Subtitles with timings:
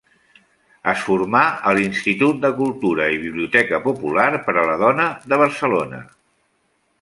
[0.93, 1.41] Es formà
[1.71, 6.03] a l'Institut de Cultura i Biblioteca Popular per a la Dona de Barcelona.